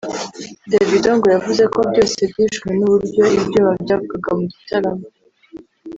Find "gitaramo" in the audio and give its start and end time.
4.51-5.05